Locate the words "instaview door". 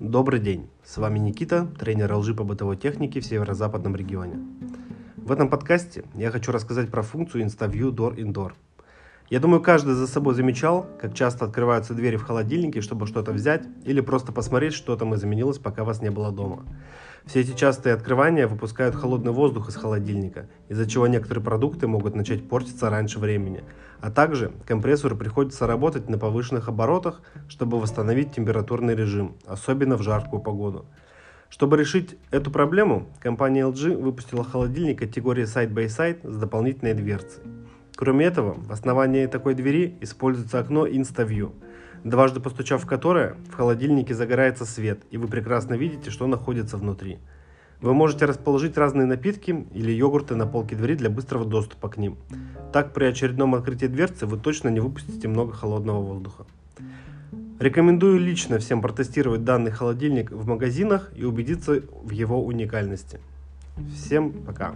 7.44-8.16